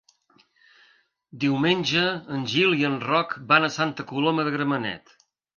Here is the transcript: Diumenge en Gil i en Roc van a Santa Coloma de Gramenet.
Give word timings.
Diumenge 1.43 2.05
en 2.37 2.49
Gil 2.55 2.75
i 2.81 2.89
en 2.91 2.97
Roc 3.07 3.39
van 3.53 3.69
a 3.69 3.73
Santa 3.79 4.11
Coloma 4.15 4.49
de 4.51 4.57
Gramenet. 4.59 5.17